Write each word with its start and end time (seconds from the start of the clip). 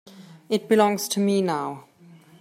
It 0.49 0.67
belongs 0.67 1.07
to 1.09 1.19
me 1.19 1.43
now. 1.43 1.83